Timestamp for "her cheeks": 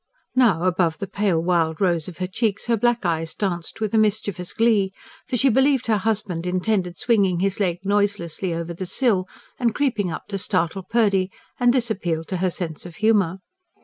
2.17-2.65